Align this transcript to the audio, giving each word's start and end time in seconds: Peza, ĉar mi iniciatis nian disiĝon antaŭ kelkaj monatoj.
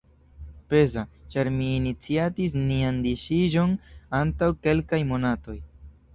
Peza, 0.73 1.03
ĉar 1.33 1.49
mi 1.57 1.67
iniciatis 1.73 2.57
nian 2.71 2.99
disiĝon 3.05 3.77
antaŭ 4.23 4.51
kelkaj 4.67 5.03
monatoj. 5.13 5.57